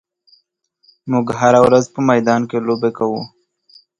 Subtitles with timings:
[1.11, 3.21] موږ هره ورځ په میدان کې لوبې کوو.